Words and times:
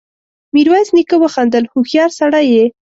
ميرويس 0.53 0.89
نيکه 0.95 1.15
وخندل: 1.19 1.63
هوښيار 1.73 2.09
سړی 2.19 2.45
يې! 2.53 2.65